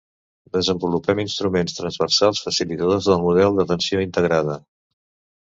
[0.55, 4.59] Desenvolupem instruments transversals facilitadors del model d'atenció integrada.